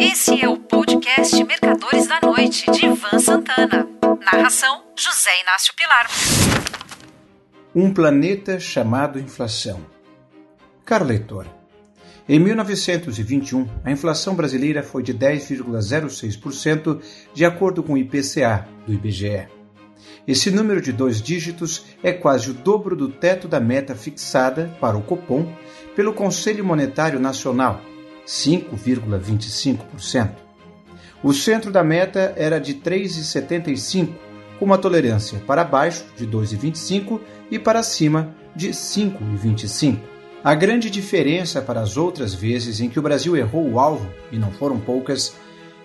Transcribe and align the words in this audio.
Esse 0.00 0.40
é 0.40 0.48
o 0.48 0.56
podcast 0.56 1.42
Mercadores 1.42 2.06
da 2.06 2.20
Noite, 2.20 2.70
de 2.70 2.86
Ivan 2.86 3.18
Santana. 3.18 3.88
Narração: 4.24 4.84
José 4.96 5.30
Inácio 5.42 5.74
Pilar. 5.74 6.06
Um 7.74 7.92
planeta 7.92 8.60
chamado 8.60 9.18
inflação. 9.18 9.84
Caro 10.84 11.04
leitor, 11.04 11.46
em 12.28 12.38
1921, 12.38 13.66
a 13.82 13.90
inflação 13.90 14.36
brasileira 14.36 14.82
foi 14.84 15.02
de 15.02 15.12
10,06%, 15.12 17.02
de 17.34 17.44
acordo 17.44 17.82
com 17.82 17.94
o 17.94 17.98
IPCA 17.98 18.68
do 18.86 18.92
IBGE. 18.92 19.48
Esse 20.28 20.50
número 20.50 20.80
de 20.80 20.92
dois 20.92 21.20
dígitos 21.20 21.86
é 22.02 22.12
quase 22.12 22.50
o 22.50 22.54
dobro 22.54 22.94
do 22.94 23.08
teto 23.08 23.48
da 23.48 23.58
meta 23.58 23.94
fixada 23.94 24.70
para 24.80 24.96
o 24.96 25.02
Copom 25.02 25.52
pelo 25.96 26.12
Conselho 26.12 26.64
Monetário 26.64 27.18
Nacional, 27.18 27.80
5,25%. 28.28 30.30
O 31.22 31.32
centro 31.32 31.72
da 31.72 31.82
meta 31.82 32.34
era 32.36 32.60
de 32.60 32.74
3,75, 32.74 34.10
com 34.58 34.66
uma 34.66 34.76
tolerância 34.76 35.38
para 35.46 35.64
baixo 35.64 36.04
de 36.14 36.26
2,25 36.26 37.18
e 37.50 37.58
para 37.58 37.82
cima 37.82 38.34
de 38.54 38.68
5,25. 38.68 39.98
A 40.44 40.54
grande 40.54 40.90
diferença 40.90 41.62
para 41.62 41.80
as 41.80 41.96
outras 41.96 42.34
vezes 42.34 42.80
em 42.80 42.88
que 42.88 42.98
o 42.98 43.02
Brasil 43.02 43.36
errou 43.36 43.68
o 43.68 43.80
alvo, 43.80 44.08
e 44.30 44.38
não 44.38 44.52
foram 44.52 44.78
poucas, 44.78 45.34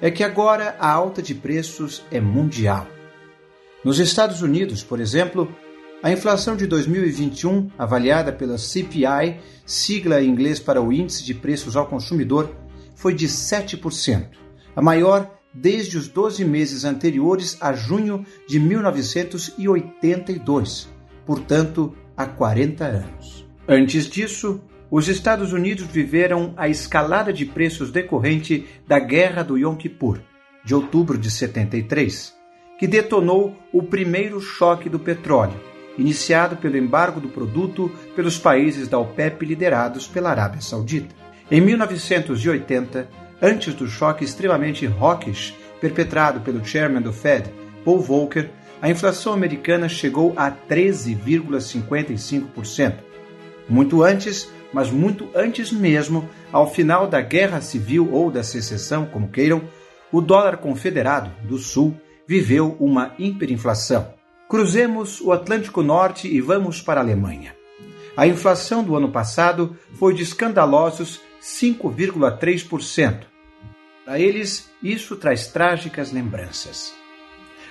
é 0.00 0.10
que 0.10 0.24
agora 0.24 0.76
a 0.78 0.90
alta 0.90 1.22
de 1.22 1.34
preços 1.34 2.02
é 2.10 2.20
mundial. 2.20 2.86
Nos 3.84 3.98
Estados 3.98 4.42
Unidos, 4.42 4.82
por 4.82 5.00
exemplo, 5.00 5.52
a 6.02 6.10
inflação 6.10 6.56
de 6.56 6.66
2021, 6.66 7.70
avaliada 7.78 8.32
pela 8.32 8.58
CPI, 8.58 9.36
sigla 9.64 10.20
em 10.20 10.28
inglês 10.28 10.58
para 10.58 10.82
o 10.82 10.92
Índice 10.92 11.24
de 11.24 11.32
Preços 11.32 11.76
ao 11.76 11.86
Consumidor, 11.86 12.52
foi 12.96 13.14
de 13.14 13.28
7%, 13.28 14.30
a 14.74 14.82
maior 14.82 15.30
desde 15.54 15.96
os 15.96 16.08
12 16.08 16.44
meses 16.44 16.84
anteriores 16.84 17.56
a 17.60 17.72
junho 17.72 18.26
de 18.48 18.58
1982, 18.58 20.88
portanto, 21.24 21.96
há 22.16 22.26
40 22.26 22.84
anos. 22.84 23.46
Antes 23.68 24.06
disso, 24.06 24.60
os 24.90 25.06
Estados 25.08 25.52
Unidos 25.52 25.86
viveram 25.86 26.52
a 26.56 26.68
escalada 26.68 27.32
de 27.32 27.46
preços 27.46 27.92
decorrente 27.92 28.66
da 28.88 28.98
Guerra 28.98 29.44
do 29.44 29.56
Yom 29.56 29.76
Kippur, 29.76 30.18
de 30.64 30.74
outubro 30.74 31.16
de 31.16 31.30
73, 31.30 32.34
que 32.76 32.88
detonou 32.88 33.56
o 33.72 33.84
primeiro 33.84 34.40
choque 34.40 34.88
do 34.88 34.98
petróleo 34.98 35.70
iniciado 35.98 36.56
pelo 36.56 36.76
embargo 36.76 37.20
do 37.20 37.28
produto 37.28 37.90
pelos 38.14 38.38
países 38.38 38.88
da 38.88 38.98
OPEP 38.98 39.44
liderados 39.44 40.06
pela 40.06 40.30
Arábia 40.30 40.60
Saudita. 40.60 41.14
Em 41.50 41.60
1980, 41.60 43.08
antes 43.40 43.74
do 43.74 43.86
choque 43.86 44.24
extremamente 44.24 44.86
hawkish 44.86 45.54
perpetrado 45.80 46.40
pelo 46.40 46.64
chairman 46.64 47.02
do 47.02 47.12
Fed, 47.12 47.52
Paul 47.84 48.00
Volcker, 48.00 48.50
a 48.80 48.88
inflação 48.88 49.32
americana 49.32 49.88
chegou 49.88 50.32
a 50.36 50.50
13,55%. 50.50 52.94
Muito 53.68 54.02
antes, 54.02 54.48
mas 54.72 54.90
muito 54.90 55.28
antes 55.34 55.70
mesmo, 55.70 56.28
ao 56.50 56.70
final 56.70 57.06
da 57.06 57.20
Guerra 57.20 57.60
Civil 57.60 58.08
ou 58.12 58.30
da 58.30 58.42
Secessão, 58.42 59.04
como 59.06 59.28
queiram, 59.28 59.62
o 60.10 60.20
dólar 60.20 60.56
confederado 60.56 61.30
do 61.44 61.58
Sul 61.58 61.94
viveu 62.26 62.76
uma 62.80 63.14
hiperinflação. 63.18 64.21
Cruzemos 64.52 65.18
o 65.22 65.32
Atlântico 65.32 65.82
Norte 65.82 66.28
e 66.28 66.38
vamos 66.38 66.82
para 66.82 67.00
a 67.00 67.02
Alemanha. 67.02 67.56
A 68.14 68.26
inflação 68.26 68.84
do 68.84 68.94
ano 68.94 69.10
passado 69.10 69.74
foi 69.94 70.12
de 70.12 70.22
escandalosos 70.22 71.22
5,3%. 71.40 73.22
Para 74.04 74.20
eles, 74.20 74.70
isso 74.82 75.16
traz 75.16 75.46
trágicas 75.46 76.12
lembranças. 76.12 76.92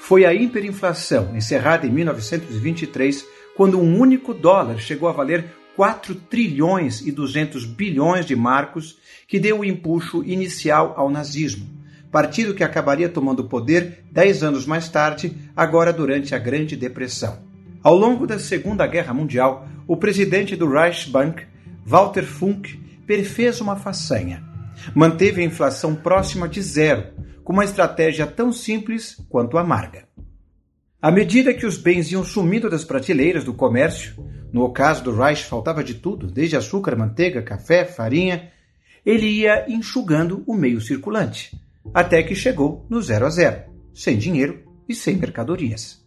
Foi 0.00 0.24
a 0.24 0.32
hiperinflação, 0.32 1.36
encerrada 1.36 1.86
em 1.86 1.90
1923, 1.90 3.22
quando 3.54 3.78
um 3.78 4.00
único 4.00 4.32
dólar 4.32 4.78
chegou 4.78 5.10
a 5.10 5.12
valer 5.12 5.44
4 5.76 6.14
trilhões 6.14 7.02
e 7.02 7.12
200 7.12 7.66
bilhões 7.66 8.24
de 8.24 8.34
marcos, 8.34 8.96
que 9.28 9.38
deu 9.38 9.58
o 9.58 9.64
impulso 9.64 10.24
inicial 10.24 10.94
ao 10.96 11.10
nazismo 11.10 11.81
partido 12.12 12.52
que 12.52 12.62
acabaria 12.62 13.08
tomando 13.08 13.40
o 13.40 13.48
poder 13.48 14.04
dez 14.12 14.42
anos 14.42 14.66
mais 14.66 14.86
tarde, 14.90 15.34
agora 15.56 15.94
durante 15.94 16.34
a 16.34 16.38
Grande 16.38 16.76
Depressão. 16.76 17.38
Ao 17.82 17.96
longo 17.96 18.26
da 18.26 18.38
Segunda 18.38 18.86
Guerra 18.86 19.14
Mundial, 19.14 19.66
o 19.88 19.96
presidente 19.96 20.54
do 20.54 20.70
Reichsbank, 20.70 21.42
Walter 21.86 22.24
Funk, 22.24 22.78
perfez 23.06 23.62
uma 23.62 23.76
façanha. 23.76 24.44
Manteve 24.94 25.40
a 25.40 25.44
inflação 25.44 25.94
próxima 25.94 26.46
de 26.46 26.60
zero, 26.60 27.06
com 27.42 27.54
uma 27.54 27.64
estratégia 27.64 28.26
tão 28.26 28.52
simples 28.52 29.16
quanto 29.30 29.56
amarga. 29.56 30.06
À 31.00 31.10
medida 31.10 31.54
que 31.54 31.66
os 31.66 31.78
bens 31.78 32.12
iam 32.12 32.22
sumindo 32.22 32.68
das 32.68 32.84
prateleiras 32.84 33.42
do 33.42 33.54
comércio, 33.54 34.22
no 34.52 34.70
caso 34.70 35.02
do 35.02 35.16
Reich 35.16 35.46
faltava 35.46 35.82
de 35.82 35.94
tudo, 35.94 36.26
desde 36.26 36.56
açúcar, 36.56 36.94
manteiga, 36.94 37.42
café, 37.42 37.86
farinha, 37.86 38.50
ele 39.04 39.26
ia 39.26 39.64
enxugando 39.66 40.44
o 40.46 40.54
meio 40.54 40.80
circulante 40.80 41.50
até 41.92 42.22
que 42.22 42.34
chegou 42.34 42.86
no 42.88 43.00
zero 43.02 43.26
a 43.26 43.30
zero, 43.30 43.62
sem 43.94 44.16
dinheiro 44.16 44.62
e 44.88 44.94
sem 44.94 45.16
mercadorias. 45.16 46.02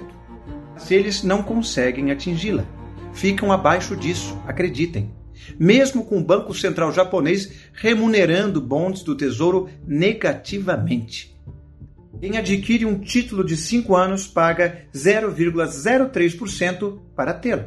Se 0.75 0.95
eles 0.95 1.21
não 1.23 1.43
conseguem 1.43 2.11
atingi-la, 2.11 2.65
ficam 3.13 3.51
abaixo 3.51 3.95
disso, 3.95 4.35
acreditem 4.47 5.11
mesmo 5.59 6.05
com 6.05 6.17
o 6.17 6.23
Banco 6.23 6.53
Central 6.53 6.91
japonês 6.91 7.51
remunerando 7.73 8.61
bonds 8.61 9.03
do 9.03 9.15
Tesouro 9.15 9.69
negativamente. 9.85 11.33
Quem 12.19 12.37
adquire 12.37 12.85
um 12.85 12.99
título 12.99 13.43
de 13.43 13.57
5 13.57 13.95
anos 13.95 14.27
paga 14.27 14.85
0,03% 14.93 16.99
para 17.15 17.33
tê-lo. 17.33 17.65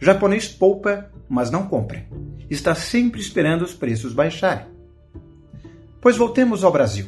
Japonês 0.00 0.48
poupa, 0.48 1.10
mas 1.28 1.50
não 1.50 1.66
compra. 1.66 2.06
Está 2.48 2.74
sempre 2.74 3.20
esperando 3.20 3.62
os 3.62 3.74
preços 3.74 4.12
baixarem. 4.12 4.66
Pois 6.00 6.16
voltemos 6.16 6.62
ao 6.62 6.72
Brasil. 6.72 7.06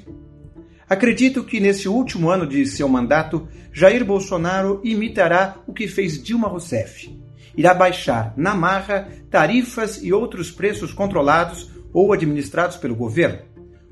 Acredito 0.89 1.45
que 1.45 1.61
nesse 1.61 1.89
último 1.89 2.31
ano 2.31 2.47
de 2.47 2.67
seu 2.67 2.89
mandato, 2.89 3.49
Jair 3.73 4.05
Bolsonaro 4.05 4.81
imitará 4.85 5.57
o 5.67 5.73
que 5.73 5.89
fez 5.89 6.23
Dilma 6.23 6.49
Rousseff 6.49 7.22
irá 7.57 7.75
baixar 7.75 8.33
na 8.37 8.55
marra 8.55 9.09
tarifas 9.31 10.03
e 10.03 10.13
outros 10.13 10.51
preços 10.51 10.93
controlados 10.93 11.71
ou 11.93 12.13
administrados 12.13 12.77
pelo 12.77 12.97
governo. 12.97 13.41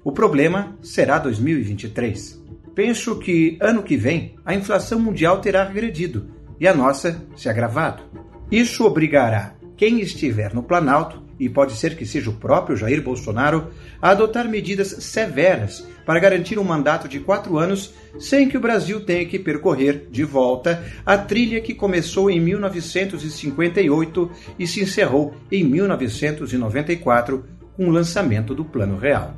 O 0.03 0.13
problema 0.13 0.77
será 0.83 1.19
2023. 1.19 2.41
penso 2.75 3.19
que 3.19 3.59
ano 3.61 3.83
que 3.83 3.97
vem 3.97 4.37
a 4.45 4.55
inflação 4.55 4.99
mundial 4.99 5.41
terá 5.41 5.65
regredido 5.65 6.31
e 6.59 6.67
a 6.67 6.75
nossa 6.75 7.27
se 7.37 7.49
agravado. 7.49 8.03
Isso 8.51 8.85
obrigará 8.85 9.55
quem 9.77 10.01
estiver 10.01 10.53
no 10.55 10.63
Planalto, 10.63 11.23
e 11.39 11.49
pode 11.49 11.73
ser 11.73 11.97
que 11.97 12.05
seja 12.05 12.29
o 12.29 12.35
próprio 12.35 12.77
Jair 12.77 13.03
Bolsonaro, 13.03 13.71
a 14.01 14.11
adotar 14.11 14.47
medidas 14.47 14.89
severas 15.05 15.87
para 16.11 16.19
garantir 16.19 16.59
um 16.59 16.65
mandato 16.65 17.07
de 17.07 17.21
quatro 17.21 17.57
anos 17.57 17.95
sem 18.19 18.49
que 18.49 18.57
o 18.57 18.61
Brasil 18.61 19.01
tenha 19.05 19.25
que 19.25 19.39
percorrer 19.39 20.09
de 20.11 20.25
volta 20.25 20.85
a 21.07 21.17
trilha 21.17 21.61
que 21.61 21.73
começou 21.73 22.29
em 22.29 22.41
1958 22.41 24.31
e 24.59 24.67
se 24.67 24.83
encerrou 24.83 25.37
em 25.53 25.63
1994 25.63 27.45
com 27.77 27.87
o 27.87 27.93
lançamento 27.93 28.57
do 28.57 28.65
Plano 28.65 28.99
Real. 28.99 29.37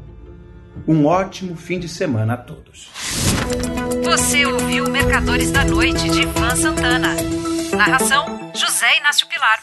Um 0.89 1.05
ótimo 1.05 1.57
fim 1.57 1.79
de 1.79 1.91
semana 1.91 2.33
a 2.33 2.39
todos. 2.39 2.91
Você 4.03 4.47
ouviu 4.47 4.89
Mercadores 4.89 5.51
da 5.51 5.67
Noite 5.67 6.09
de 6.09 6.23
Ivan 6.23 6.57
Santana. 6.57 7.15
Narração: 7.77 8.51
José 8.55 8.97
Inácio 8.99 9.29
Pilar. 9.29 9.62